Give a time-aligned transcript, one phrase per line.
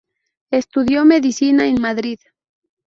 [0.49, 2.17] Estudió medicina en Madrid.